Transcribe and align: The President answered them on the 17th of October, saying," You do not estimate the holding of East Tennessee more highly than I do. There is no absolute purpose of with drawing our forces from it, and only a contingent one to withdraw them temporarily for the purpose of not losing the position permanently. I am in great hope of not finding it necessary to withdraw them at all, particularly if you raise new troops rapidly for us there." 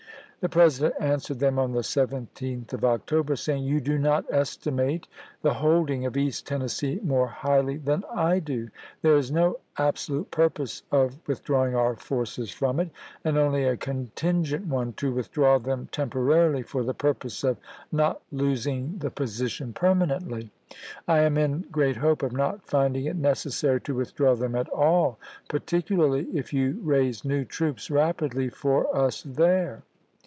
The 0.41 0.49
President 0.49 0.95
answered 0.99 1.37
them 1.37 1.59
on 1.59 1.71
the 1.73 1.81
17th 1.81 2.73
of 2.73 2.83
October, 2.83 3.35
saying," 3.35 3.63
You 3.63 3.79
do 3.79 3.99
not 3.99 4.25
estimate 4.31 5.07
the 5.43 5.53
holding 5.53 6.03
of 6.07 6.17
East 6.17 6.47
Tennessee 6.47 6.99
more 7.03 7.27
highly 7.27 7.77
than 7.77 8.03
I 8.11 8.39
do. 8.39 8.69
There 9.03 9.15
is 9.15 9.31
no 9.31 9.59
absolute 9.77 10.31
purpose 10.31 10.81
of 10.91 11.19
with 11.27 11.43
drawing 11.43 11.75
our 11.75 11.95
forces 11.95 12.49
from 12.49 12.79
it, 12.79 12.89
and 13.23 13.37
only 13.37 13.65
a 13.65 13.77
contingent 13.77 14.65
one 14.65 14.93
to 14.93 15.13
withdraw 15.13 15.59
them 15.59 15.89
temporarily 15.91 16.63
for 16.63 16.81
the 16.81 16.95
purpose 16.95 17.43
of 17.43 17.57
not 17.91 18.19
losing 18.31 18.97
the 18.97 19.11
position 19.11 19.73
permanently. 19.73 20.49
I 21.07 21.19
am 21.19 21.37
in 21.37 21.67
great 21.71 21.97
hope 21.97 22.23
of 22.23 22.31
not 22.31 22.63
finding 22.65 23.05
it 23.05 23.15
necessary 23.15 23.79
to 23.81 23.93
withdraw 23.93 24.33
them 24.35 24.55
at 24.55 24.69
all, 24.69 25.19
particularly 25.49 26.25
if 26.33 26.51
you 26.51 26.79
raise 26.81 27.23
new 27.23 27.45
troops 27.45 27.91
rapidly 27.91 28.49
for 28.49 28.87
us 28.97 29.21
there." 29.21 29.83